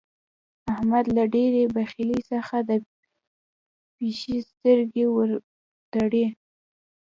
احمد 0.73 1.05
له 1.15 1.23
ډېرې 1.33 1.63
بخيلۍ 1.75 2.21
څخه 2.31 2.55
د 2.69 2.71
پيشي 3.97 4.37
سترګې 4.49 5.05
ور 5.15 5.29
تړي. 5.93 6.25